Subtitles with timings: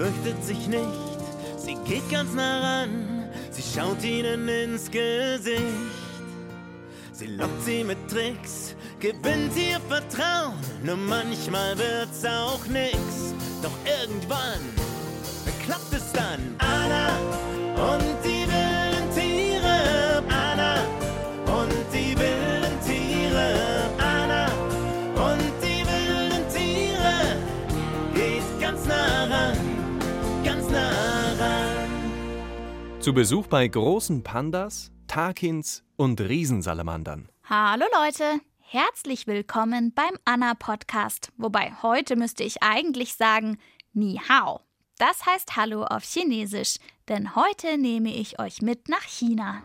[0.00, 1.18] fürchtet sich nicht,
[1.58, 5.60] sie geht ganz nah ran, sie schaut ihnen ins Gesicht.
[7.12, 12.96] Sie lockt sie mit Tricks, gewinnt ihr Vertrauen, nur manchmal wird's auch nix.
[13.62, 14.60] Doch irgendwann
[15.66, 16.56] klappt es dann.
[16.58, 17.18] Anna
[17.92, 18.19] und
[33.00, 37.30] Zu Besuch bei großen Pandas, Takins und Riesensalamandern.
[37.44, 41.32] Hallo Leute, herzlich willkommen beim Anna Podcast.
[41.38, 43.56] Wobei heute müsste ich eigentlich sagen
[43.94, 44.60] Ni Hao.
[44.98, 46.76] Das heißt Hallo auf Chinesisch,
[47.08, 49.62] denn heute nehme ich euch mit nach China.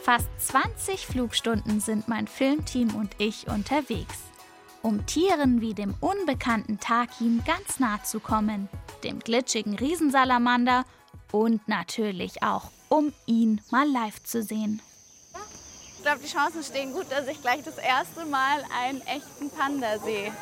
[0.00, 4.20] Fast 20 Flugstunden sind mein Filmteam und ich unterwegs,
[4.80, 8.70] um Tieren wie dem unbekannten Takin ganz nah zu kommen,
[9.04, 10.86] dem glitschigen Riesensalamander
[11.40, 14.80] und natürlich auch, um ihn mal live zu sehen.
[15.96, 19.98] Ich glaube, die Chancen stehen gut, dass ich gleich das erste Mal einen echten Panda
[19.98, 20.32] sehe.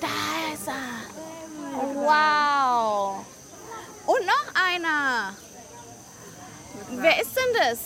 [0.00, 0.08] Da
[0.54, 1.02] ist er.
[1.94, 3.24] Wow.
[4.06, 5.34] Und noch einer.
[6.90, 7.78] Wer ist denn das?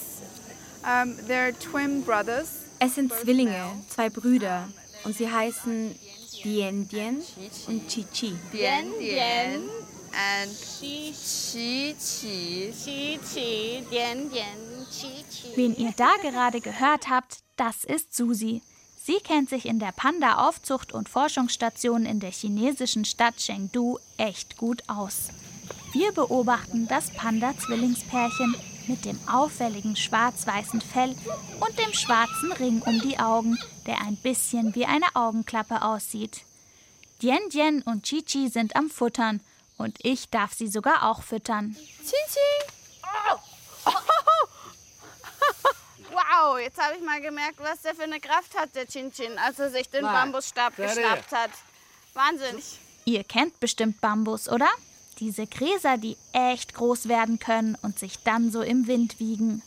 [0.83, 2.49] Um, they're twin brothers.
[2.79, 4.69] Es sind Zwillinge, zwei Brüder.
[5.05, 5.99] Und sie heißen
[6.45, 7.23] Dian Dian
[7.67, 8.37] und Chi Chi.
[8.53, 9.69] Dian Dian
[10.17, 10.51] And
[10.81, 15.57] Qi Qi Qi Qi Qi Dian Dian Qi Qi.
[15.57, 18.63] Wen ihr da gerade gehört habt, das ist Susi.
[18.97, 24.83] Sie kennt sich in der Panda-Aufzucht- und Forschungsstation in der chinesischen Stadt Chengdu echt gut
[24.87, 25.29] aus.
[25.93, 28.55] Wir beobachten das Panda-Zwillingspärchen
[28.87, 31.15] mit dem auffälligen schwarz-weißen Fell
[31.61, 36.41] und dem schwarzen Ring um die Augen, der ein bisschen wie eine Augenklappe aussieht.
[37.21, 39.41] Dian Dian und Chi Chi sind am Futtern
[39.77, 41.77] und ich darf sie sogar auch füttern.
[46.11, 49.37] Wow, jetzt habe ich mal gemerkt, was der für eine Kraft hat, der Chin Chin,
[49.39, 51.51] als er sich den Bambusstab geschnappt hat.
[52.15, 52.63] Wahnsinn.
[53.05, 54.69] Ihr kennt bestimmt Bambus, oder?
[55.19, 59.63] Diese Gräser, die echt groß werden können und sich dann so im Wind wiegen.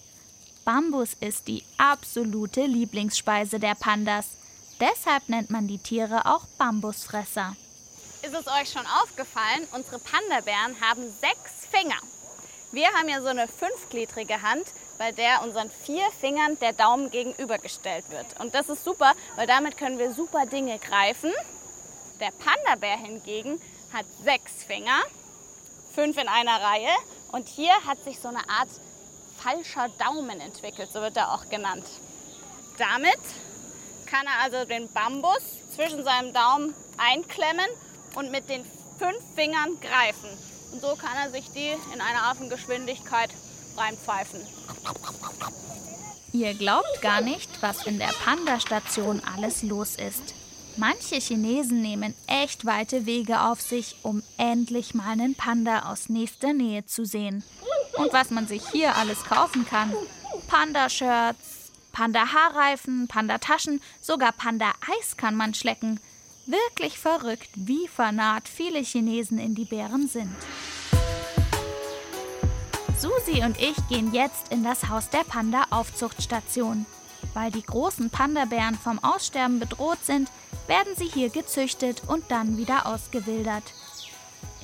[0.65, 4.29] Bambus ist die absolute Lieblingsspeise der Pandas.
[4.79, 7.55] Deshalb nennt man die Tiere auch Bambusfresser.
[8.21, 11.95] Ist es euch schon aufgefallen, unsere Panda-Bären haben sechs Finger.
[12.73, 14.65] Wir haben ja so eine fünfgliedrige Hand,
[14.97, 18.25] bei der unseren vier Fingern der Daumen gegenübergestellt wird.
[18.41, 21.31] Und das ist super, weil damit können wir super Dinge greifen.
[22.19, 23.61] Der Panda-Bär hingegen
[23.93, 25.01] hat sechs Finger,
[25.95, 26.91] fünf in einer Reihe.
[27.31, 28.69] Und hier hat sich so eine Art
[29.41, 31.85] falscher Daumen entwickelt, so wird er auch genannt.
[32.77, 33.19] Damit
[34.07, 35.41] kann er also den Bambus
[35.73, 37.69] zwischen seinem Daumen einklemmen
[38.15, 38.63] und mit den
[38.97, 40.29] fünf Fingern greifen.
[40.71, 43.29] Und so kann er sich die in einer Affengeschwindigkeit
[43.77, 44.41] reinpfeifen.
[46.31, 50.35] Ihr glaubt gar nicht, was in der Panda-Station alles los ist.
[50.77, 56.53] Manche Chinesen nehmen echt weite Wege auf sich, um endlich mal einen Panda aus nächster
[56.53, 57.43] Nähe zu sehen.
[57.97, 59.93] Und was man sich hier alles kaufen kann.
[60.47, 65.99] Panda-Shirts, Panda-Haarreifen, Panda-Taschen, sogar Panda-Eis kann man schlecken.
[66.49, 70.35] Wirklich verrückt, wie fanat viele Chinesen in die Bären sind.
[72.97, 76.87] Susi und ich gehen jetzt in das Haus der Panda-Aufzuchtstation.
[77.35, 80.31] Weil die großen Panda-Bären vom Aussterben bedroht sind,
[80.65, 83.63] werden sie hier gezüchtet und dann wieder ausgewildert.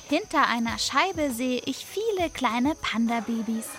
[0.10, 3.70] Hinter einer Scheibe sehe ich viele kleine Panda-Babys.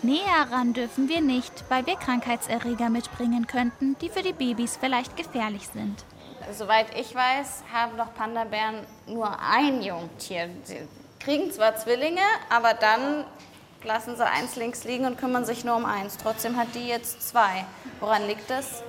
[0.00, 5.18] Näher ran dürfen wir nicht, weil wir Krankheitserreger mitbringen könnten, die für die Babys vielleicht
[5.18, 6.06] gefährlich sind.
[6.52, 8.76] Soweit ich weiß, haben doch Panda-Bären
[9.06, 10.48] nur ein Jungtier.
[10.64, 10.78] Sie
[11.20, 12.20] kriegen zwar Zwillinge,
[12.50, 13.24] aber dann
[13.84, 16.16] lassen sie eins links liegen und kümmern sich nur um eins.
[16.16, 17.64] Trotzdem hat die jetzt zwei.
[18.00, 18.82] Woran liegt das?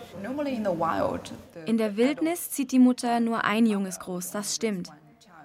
[1.65, 4.89] In der Wildnis zieht die Mutter nur ein Junges groß, das stimmt.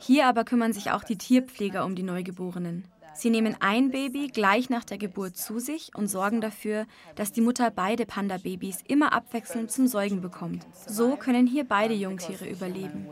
[0.00, 2.86] Hier aber kümmern sich auch die Tierpfleger um die Neugeborenen.
[3.14, 7.40] Sie nehmen ein Baby gleich nach der Geburt zu sich und sorgen dafür, dass die
[7.40, 10.66] Mutter beide Panda-Babys immer abwechselnd zum Säugen bekommt.
[10.86, 13.08] So können hier beide Jungtiere überleben.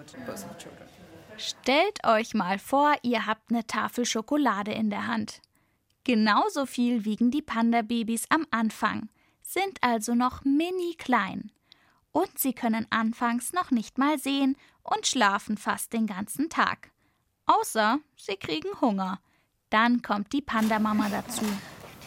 [1.38, 5.42] Stellt euch mal vor, ihr habt eine Tafel Schokolade in der Hand.
[6.04, 9.08] Genauso viel wiegen die Panda-Babys am Anfang,
[9.42, 11.50] sind also noch mini klein.
[12.12, 16.90] Und sie können anfangs noch nicht mal sehen und schlafen fast den ganzen Tag.
[17.46, 19.20] Außer sie kriegen Hunger.
[19.70, 21.44] Dann kommt die Panda-Mama dazu.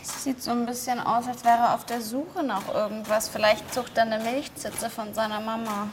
[0.02, 3.28] Das sieht so ein bisschen aus, als wäre er auf der Suche nach irgendwas.
[3.28, 5.90] Vielleicht sucht er eine Milchzitze von seiner Mama.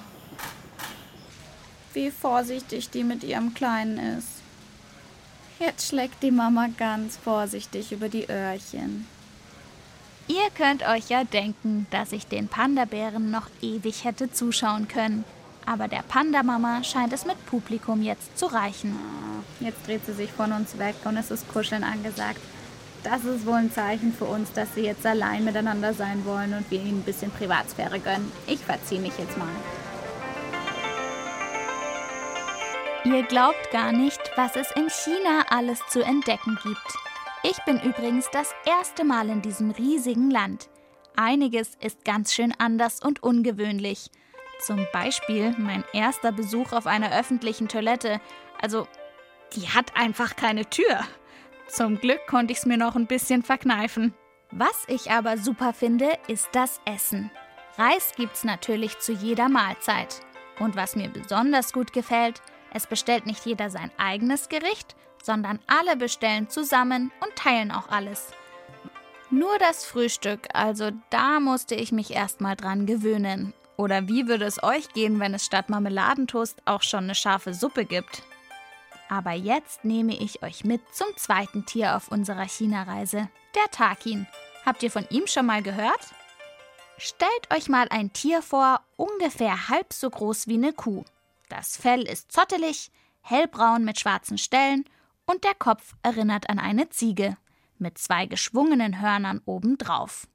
[1.93, 4.29] Wie vorsichtig die mit ihrem Kleinen ist.
[5.59, 9.09] Jetzt schlägt die Mama ganz vorsichtig über die Öhrchen.
[10.29, 15.25] Ihr könnt euch ja denken, dass ich den Panda-Bären noch ewig hätte zuschauen können.
[15.67, 18.97] Aber der Panda-Mama scheint es mit Publikum jetzt zu reichen.
[19.59, 22.41] Jetzt dreht sie sich von uns weg und es ist Kuscheln angesagt.
[23.03, 26.71] Das ist wohl ein Zeichen für uns, dass sie jetzt allein miteinander sein wollen und
[26.71, 28.31] wir ihnen ein bisschen Privatsphäre gönnen.
[28.47, 29.49] Ich verziehe mich jetzt mal.
[33.05, 36.97] Ihr glaubt gar nicht, was es in China alles zu entdecken gibt.
[37.45, 40.69] Ich bin übrigens das erste Mal in diesem riesigen Land.
[41.15, 44.11] Einiges ist ganz schön anders und ungewöhnlich.
[44.59, 48.21] Zum Beispiel mein erster Besuch auf einer öffentlichen Toilette.
[48.61, 48.87] Also,
[49.55, 51.01] die hat einfach keine Tür.
[51.69, 54.15] Zum Glück konnte ich es mir noch ein bisschen verkneifen.
[54.51, 57.31] Was ich aber super finde, ist das Essen.
[57.77, 60.21] Reis gibt's natürlich zu jeder Mahlzeit.
[60.59, 62.41] Und was mir besonders gut gefällt,
[62.73, 68.31] es bestellt nicht jeder sein eigenes Gericht, sondern alle bestellen zusammen und teilen auch alles.
[69.29, 73.53] Nur das Frühstück, also da musste ich mich erstmal dran gewöhnen.
[73.77, 77.85] Oder wie würde es euch gehen, wenn es statt Marmeladentoast auch schon eine scharfe Suppe
[77.85, 78.23] gibt?
[79.09, 84.27] Aber jetzt nehme ich euch mit zum zweiten Tier auf unserer China-Reise, der Takin.
[84.65, 86.01] Habt ihr von ihm schon mal gehört?
[86.99, 91.05] Stellt euch mal ein Tier vor, ungefähr halb so groß wie eine Kuh.
[91.49, 92.91] Das Fell ist zottelig,
[93.21, 94.85] hellbraun mit schwarzen Stellen
[95.27, 97.37] und der Kopf erinnert an eine Ziege
[97.79, 100.27] mit zwei geschwungenen Hörnern obendrauf.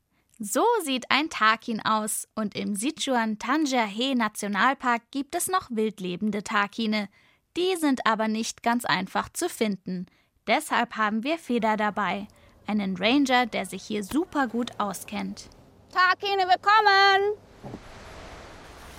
[0.43, 7.09] So sieht ein Takin aus und im Sichuan Tanjahe Nationalpark gibt es noch wildlebende Takine.
[7.55, 10.07] Die sind aber nicht ganz einfach zu finden.
[10.47, 12.27] Deshalb haben wir Feder dabei,
[12.65, 15.47] einen Ranger, der sich hier super gut auskennt.
[15.91, 17.37] Takine, willkommen!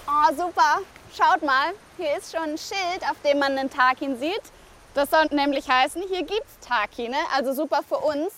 [0.07, 0.83] Oh, super.
[1.13, 4.43] Schaut mal, hier ist schon ein Schild, auf dem man einen Takin sieht.
[4.95, 8.33] Das soll nämlich heißen, hier gibt es Takine, also super für uns.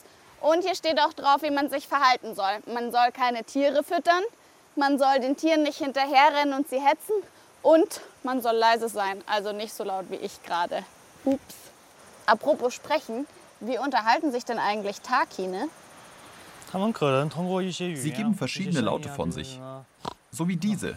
[0.45, 2.59] Und hier steht auch drauf, wie man sich verhalten soll.
[2.67, 4.23] Man soll keine Tiere füttern,
[4.77, 7.15] man soll den Tieren nicht hinterherrennen und sie hetzen
[7.63, 10.85] und man soll leise sein, also nicht so laut wie ich gerade.
[11.25, 11.55] Ups.
[12.27, 13.27] Apropos sprechen,
[13.61, 15.71] wie unterhalten sich denn eigentlich Takine?
[17.97, 19.59] Sie geben verschiedene Laute von sich,
[20.31, 20.95] so wie diese.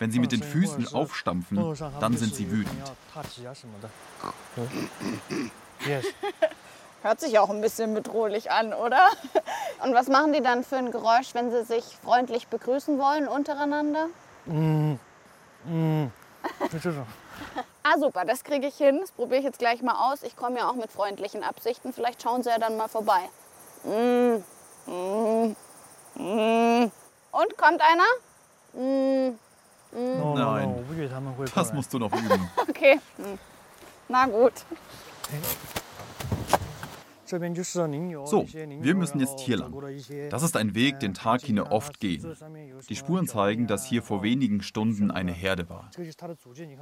[0.00, 2.90] Wenn sie mit den Füßen aufstampfen, dann sind sie wütend.
[7.02, 9.08] Hört sich auch ein bisschen bedrohlich an, oder?
[9.84, 14.06] Und was machen die dann für ein Geräusch, wenn sie sich freundlich begrüßen wollen untereinander?
[17.82, 18.98] Ah, super, das kriege ich hin.
[19.00, 20.22] Das probiere ich jetzt gleich mal aus.
[20.22, 21.92] Ich komme ja auch mit freundlichen Absichten.
[21.92, 23.20] Vielleicht schauen sie ja dann mal vorbei.
[23.82, 24.36] Mm,
[24.86, 25.56] mm,
[26.14, 26.92] mm.
[27.32, 28.04] Und kommt einer?
[28.74, 29.38] Mm,
[29.94, 30.84] Nein,
[31.54, 32.50] das musst du noch üben.
[32.68, 33.00] okay.
[33.16, 33.38] Hm.
[34.08, 34.52] Na gut.
[38.26, 39.74] So, wir müssen jetzt hier lang.
[40.30, 42.36] Das ist ein Weg, den Takine oft gehen.
[42.88, 45.90] Die Spuren zeigen, dass hier vor wenigen Stunden eine Herde war.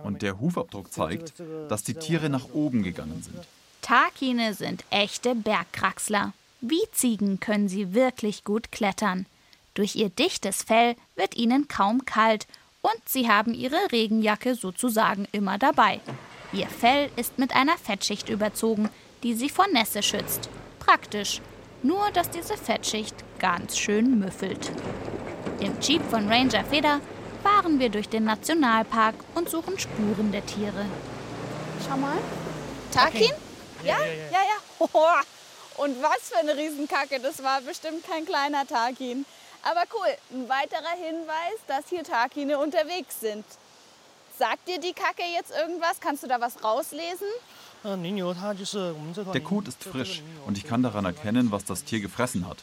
[0.03, 1.35] Und der Hufabdruck zeigt,
[1.69, 3.47] dass die Tiere nach oben gegangen sind.
[3.83, 6.33] Takine sind echte Bergkraxler.
[6.61, 9.27] Wie Ziegen können sie wirklich gut klettern.
[9.75, 12.47] Durch ihr dichtes Fell wird ihnen kaum kalt
[12.83, 16.01] und sie haben ihre Regenjacke sozusagen immer dabei.
[16.53, 18.91] Ihr Fell ist mit einer Fettschicht überzogen,
[19.23, 20.49] die sie vor Nässe schützt.
[20.81, 21.41] Praktisch.
[21.83, 24.71] Nur, dass diese Fettschicht ganz schön müffelt.
[25.61, 27.01] Im Jeep von Ranger Feder
[27.43, 30.87] fahren wir durch den Nationalpark und suchen Spuren der Tiere.
[31.87, 32.19] Schau mal.
[32.93, 33.33] Takin?
[33.85, 34.87] Ja, ja, ja.
[35.77, 37.21] Und was für eine Riesenkacke.
[37.21, 39.25] Das war bestimmt kein kleiner Takin.
[39.63, 43.45] Aber cool, ein weiterer Hinweis, dass hier Takine unterwegs sind.
[44.41, 46.01] Sagt dir die Kacke jetzt irgendwas?
[46.01, 47.27] Kannst du da was rauslesen?
[47.85, 52.57] Der Kot ist frisch und ich kann daran erkennen, was das Tier gefressen hat.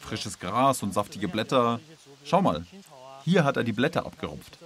[0.00, 1.80] Frisches Gras und saftige Blätter.
[2.24, 2.64] Schau mal,
[3.24, 4.58] hier hat er die Blätter abgerupft.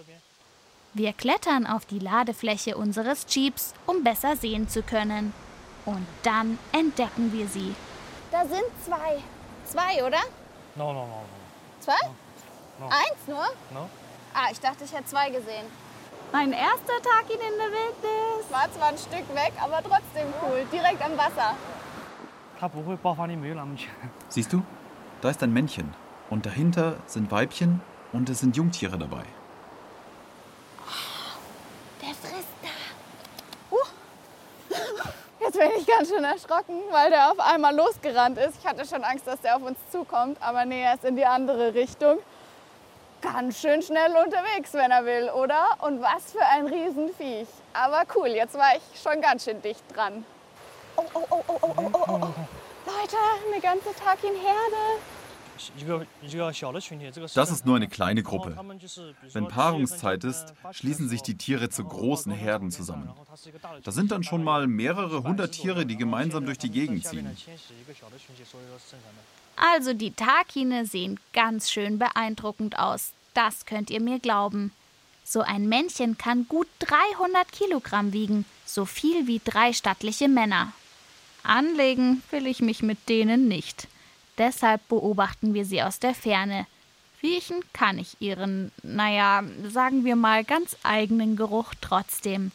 [0.92, 5.32] Wir klettern auf die Ladefläche unseres Jeeps, um besser sehen zu können.
[5.86, 7.74] Und dann entdecken wir sie.
[8.30, 9.22] Da sind zwei.
[9.64, 10.20] Zwei, oder?
[10.76, 11.22] No, no, no.
[11.80, 11.94] Zwei?
[12.84, 13.46] Eins nur?
[14.34, 15.64] Ah, ich dachte, ich hätte zwei gesehen.
[16.32, 18.50] Mein erster Tag in der Wildnis.
[18.50, 20.64] War zwar ein Stück weg, aber trotzdem cool.
[20.72, 21.56] Direkt am Wasser.
[24.28, 24.62] Siehst du?
[25.22, 25.92] Da ist ein Männchen.
[26.28, 27.80] Und dahinter sind Weibchen
[28.12, 29.24] und es sind Jungtiere dabei.
[32.00, 33.74] Der frisst da.
[33.74, 33.78] Uh.
[35.40, 38.56] Jetzt bin ich ganz schön erschrocken, weil der auf einmal losgerannt ist.
[38.60, 41.26] Ich hatte schon Angst, dass der auf uns zukommt, aber nee, er ist in die
[41.26, 42.18] andere Richtung.
[43.32, 45.76] Ganz schön schnell unterwegs, wenn er will, oder?
[45.80, 47.48] Und was für ein Riesenviech.
[47.72, 50.24] Aber cool, jetzt war ich schon ganz schön dicht dran.
[50.96, 52.34] Oh, oh, oh, oh, oh, oh, oh, oh.
[52.86, 53.16] Leute,
[53.50, 55.00] eine ganze Takin-Herde.
[57.34, 58.56] Das ist nur eine kleine Gruppe.
[59.32, 63.12] Wenn Paarungszeit ist, schließen sich die Tiere zu großen Herden zusammen.
[63.84, 67.36] Da sind dann schon mal mehrere hundert Tiere, die gemeinsam durch die Gegend ziehen.
[69.56, 73.12] Also die Takine sehen ganz schön beeindruckend aus.
[73.34, 74.72] Das könnt ihr mir glauben.
[75.24, 80.72] So ein Männchen kann gut 300 Kilogramm wiegen, so viel wie drei stattliche Männer.
[81.42, 83.88] Anlegen will ich mich mit denen nicht.
[84.38, 86.66] Deshalb beobachten wir sie aus der Ferne.
[87.22, 92.50] Riechen kann ich ihren, naja, sagen wir mal, ganz eigenen Geruch trotzdem.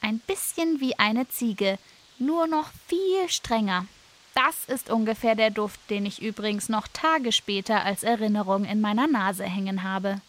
[0.00, 1.78] Ein bisschen wie eine Ziege,
[2.18, 3.86] nur noch viel strenger.
[4.46, 9.08] Das ist ungefähr der Duft, den ich übrigens noch Tage später als Erinnerung in meiner
[9.08, 10.20] Nase hängen habe.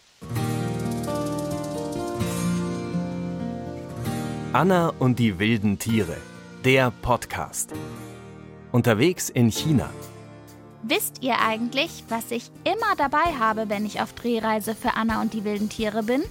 [4.51, 6.17] Anna und die wilden Tiere.
[6.65, 7.73] Der Podcast.
[8.71, 9.91] Unterwegs in China.
[10.81, 15.35] Wisst ihr eigentlich, was ich immer dabei habe, wenn ich auf Drehreise für Anna und
[15.35, 16.23] die wilden Tiere bin?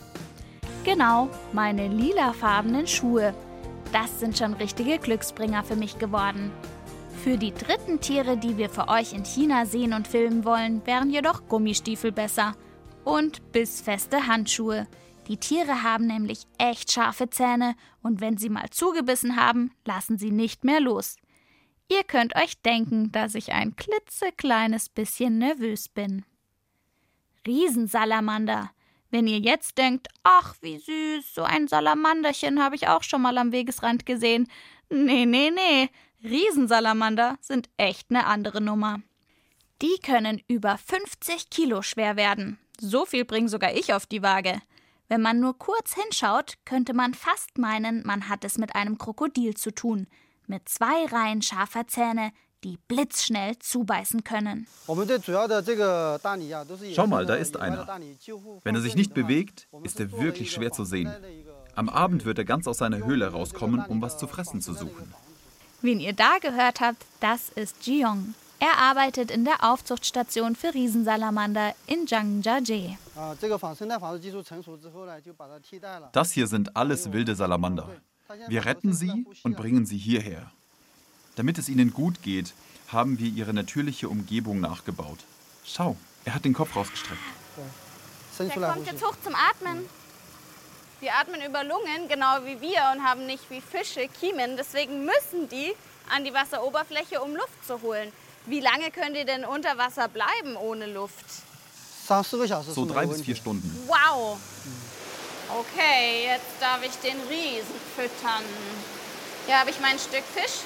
[0.83, 3.35] Genau, meine lilafarbenen Schuhe.
[3.93, 6.51] Das sind schon richtige Glücksbringer für mich geworden.
[7.25, 11.11] Für die dritten Tiere, die wir für euch in China sehen und filmen wollen, wären
[11.11, 12.55] jedoch Gummistiefel besser.
[13.05, 14.87] Und bissfeste Handschuhe.
[15.27, 20.31] Die Tiere haben nämlich echt scharfe Zähne und wenn sie mal zugebissen haben, lassen sie
[20.31, 21.17] nicht mehr los.
[21.91, 26.25] Ihr könnt euch denken, dass ich ein klitzekleines bisschen nervös bin.
[27.47, 28.71] Riesensalamander.
[29.11, 33.39] Wenn ihr jetzt denkt, ach, wie süß, so ein Salamanderchen habe ich auch schon mal
[33.39, 34.49] am Wegesrand gesehen.
[34.91, 35.91] Nee, nee, nee.
[36.23, 39.01] Riesensalamander sind echt eine andere Nummer.
[39.81, 42.59] Die können über 50 Kilo schwer werden.
[42.81, 44.61] So viel bringe sogar ich auf die Waage.
[45.09, 49.55] Wenn man nur kurz hinschaut, könnte man fast meinen, man hat es mit einem Krokodil
[49.55, 50.09] zu tun,
[50.47, 52.33] mit zwei Reihen scharfer Zähne,
[52.65, 54.67] die blitzschnell zubeißen können.
[54.87, 54.97] Schau
[57.07, 57.87] mal, da ist einer.
[58.65, 61.13] Wenn er sich nicht bewegt, ist er wirklich schwer zu sehen.
[61.77, 65.15] Am Abend wird er ganz aus seiner Höhle rauskommen, um was zu fressen zu suchen.
[65.81, 68.35] Wen ihr da gehört habt, das ist Jiong.
[68.59, 72.99] Er arbeitet in der Aufzuchtstation für Riesensalamander in Zhangjiajie.
[76.13, 77.89] Das hier sind alles wilde Salamander.
[78.49, 80.51] Wir retten sie und bringen sie hierher.
[81.37, 82.53] Damit es ihnen gut geht,
[82.89, 85.19] haben wir ihre natürliche Umgebung nachgebaut.
[85.65, 87.23] Schau, er hat den Kopf rausgestreckt.
[88.41, 89.85] Der kommt jetzt hoch zum Atmen.
[91.01, 94.57] Die atmen über Lungen, genau wie wir, und haben nicht wie Fische Kiemen.
[94.57, 95.75] Deswegen müssen die
[96.11, 98.13] an die Wasseroberfläche, um Luft zu holen.
[98.47, 101.25] Wie lange könnt ihr denn unter Wasser bleiben ohne Luft?
[102.75, 103.87] So drei bis vier Stunden.
[103.87, 104.39] Wow.
[105.61, 108.43] Okay, jetzt darf ich den Riesen füttern.
[109.47, 110.63] Hier habe ich mein Stück Fisch.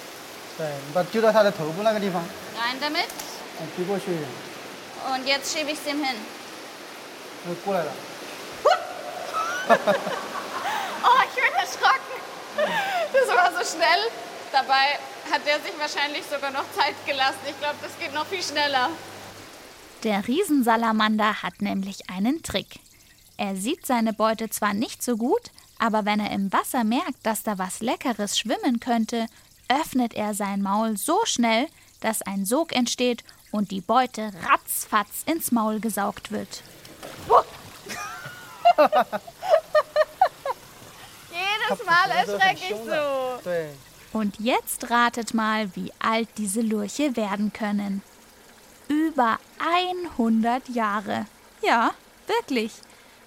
[2.56, 3.08] Rein damit.
[5.14, 6.16] Und jetzt schiebe ich es ihm hin.
[11.04, 12.22] Oh, ich bin erschrocken.
[13.12, 14.10] Das war so schnell.
[14.52, 14.98] Dabei
[15.32, 17.40] hat er sich wahrscheinlich sogar noch Zeit gelassen.
[17.48, 18.90] Ich glaube, das geht noch viel schneller.
[20.04, 22.78] Der Riesensalamander hat nämlich einen Trick.
[23.36, 27.42] Er sieht seine Beute zwar nicht so gut, aber wenn er im Wasser merkt, dass
[27.42, 29.26] da was Leckeres schwimmen könnte,
[29.68, 31.66] öffnet er sein Maul so schnell,
[32.00, 36.62] dass ein Sog entsteht und die Beute ratzfatz ins Maul gesaugt wird.
[41.72, 44.18] Jedes Mal erschrecke ich so.
[44.18, 48.02] Und jetzt ratet mal, wie alt diese Lurche werden können.
[48.88, 49.38] Über
[50.16, 51.26] 100 Jahre.
[51.62, 51.92] Ja,
[52.26, 52.72] wirklich.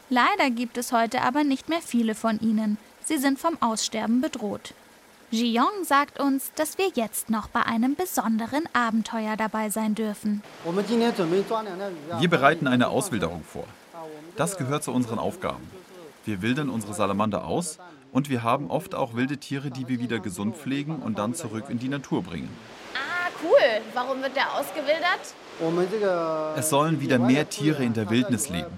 [0.10, 2.78] Leider gibt es heute aber nicht mehr viele von ihnen.
[3.04, 4.74] Sie sind vom Aussterben bedroht.
[5.32, 10.44] Jiong sagt uns, dass wir jetzt noch bei einem besonderen Abenteuer dabei sein dürfen.
[12.20, 13.66] Wir bereiten eine Auswilderung vor.
[14.36, 15.68] Das gehört zu unseren Aufgaben.
[16.26, 17.80] Wir wildern unsere Salamander aus
[18.16, 21.66] und wir haben oft auch wilde Tiere, die wir wieder gesund pflegen und dann zurück
[21.68, 22.50] in die Natur bringen.
[22.94, 23.82] Ah, cool.
[23.94, 25.20] Warum wird der ausgewildert?
[26.56, 28.72] Es sollen wieder mehr Tiere in der Wildnis leben,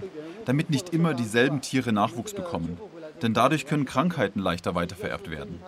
[0.46, 2.80] damit nicht immer dieselben Tiere Nachwuchs bekommen.
[3.22, 5.62] Denn dadurch können Krankheiten leichter weitervererbt werden.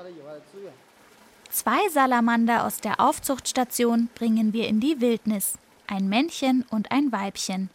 [1.52, 5.60] Zwei Salamander aus der Aufzuchtstation bringen wir in die Wildnis.
[5.86, 7.70] Ein Männchen und ein Weibchen.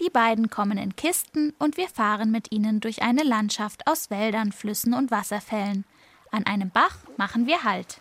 [0.00, 4.52] Die beiden kommen in Kisten und wir fahren mit ihnen durch eine Landschaft aus Wäldern,
[4.52, 5.84] Flüssen und Wasserfällen.
[6.30, 7.98] An einem Bach machen wir Halt.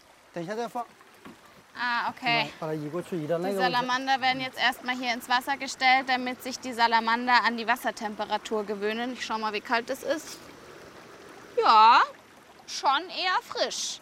[1.78, 2.50] Ah, okay.
[3.50, 7.68] Die Salamander werden jetzt erstmal hier ins Wasser gestellt, damit sich die Salamander an die
[7.68, 9.14] Wassertemperatur gewöhnen.
[9.14, 10.38] Ich schau mal, wie kalt es ist.
[11.62, 12.02] Ja,
[12.68, 14.00] schon eher frisch.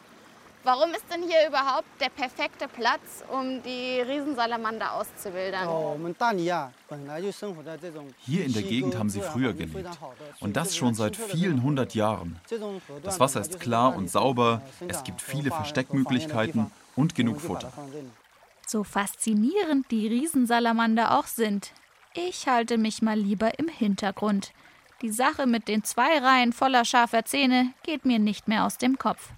[0.65, 5.67] Warum ist denn hier überhaupt der perfekte Platz, um die Riesensalamander auszuwildern?
[8.20, 9.89] Hier in der Gegend haben sie früher gelebt.
[10.39, 12.39] Und das schon seit vielen hundert Jahren.
[13.03, 17.72] Das Wasser ist klar und sauber, es gibt viele Versteckmöglichkeiten und genug Futter.
[18.65, 21.74] So faszinierend die Riesensalamander auch sind,
[22.13, 24.53] ich halte mich mal lieber im Hintergrund.
[25.01, 28.98] Die Sache mit den zwei Reihen voller scharfer Zähne geht mir nicht mehr aus dem
[28.98, 29.32] Kopf.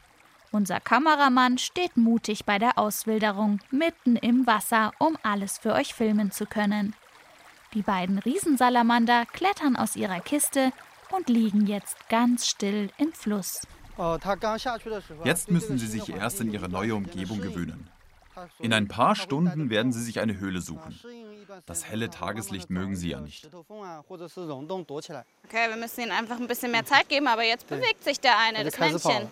[0.55, 6.31] Unser Kameramann steht mutig bei der Auswilderung mitten im Wasser, um alles für euch filmen
[6.31, 6.95] zu können.
[7.73, 10.71] Die beiden Riesensalamander klettern aus ihrer Kiste
[11.11, 13.67] und liegen jetzt ganz still im Fluss.
[15.25, 17.89] Jetzt müssen sie sich erst in ihre neue Umgebung gewöhnen.
[18.59, 20.97] In ein paar Stunden werden sie sich eine Höhle suchen.
[21.65, 23.49] Das helle Tageslicht mögen sie ja nicht.
[23.53, 23.65] Okay,
[25.67, 28.63] wir müssen ihnen einfach ein bisschen mehr Zeit geben, aber jetzt bewegt sich der eine,
[28.63, 29.27] das Männchen.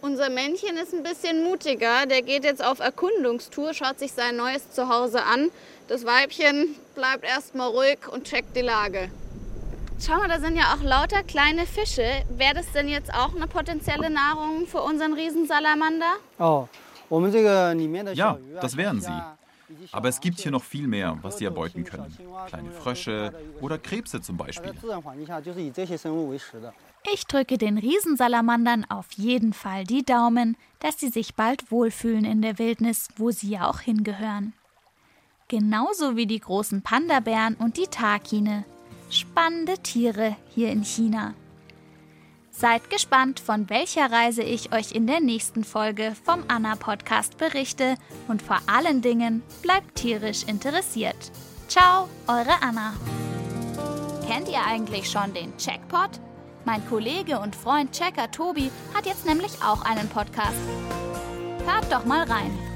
[0.00, 2.06] Unser Männchen ist ein bisschen mutiger.
[2.06, 5.50] Der geht jetzt auf Erkundungstour, schaut sich sein neues Zuhause an.
[5.88, 9.10] Das Weibchen bleibt erstmal ruhig und checkt die Lage.
[10.00, 12.22] Schau mal, da sind ja auch lauter kleine Fische.
[12.30, 16.14] Wäre das denn jetzt auch eine potenzielle Nahrung für unseren Riesensalamander?
[16.38, 16.68] Oh.
[18.14, 19.10] Ja, das wären sie.
[19.90, 22.16] Aber es gibt hier noch viel mehr, was sie erbeuten können.
[22.46, 24.72] Kleine Frösche oder Krebse zum Beispiel.
[27.14, 32.42] Ich drücke den Riesensalamandern auf jeden Fall die Daumen, dass sie sich bald wohlfühlen in
[32.42, 34.52] der Wildnis, wo sie ja auch hingehören.
[35.48, 38.64] Genauso wie die großen Panda-Bären und die Takine.
[39.10, 41.34] Spannende Tiere hier in China.
[42.50, 47.94] Seid gespannt, von welcher Reise ich euch in der nächsten Folge vom Anna Podcast berichte
[48.26, 51.32] und vor allen Dingen bleibt tierisch interessiert.
[51.68, 52.92] Ciao, eure Anna.
[54.26, 56.20] Kennt ihr eigentlich schon den Checkpot?
[56.64, 60.58] Mein Kollege und Freund Checker Tobi hat jetzt nämlich auch einen Podcast.
[61.66, 62.67] Hört doch mal rein.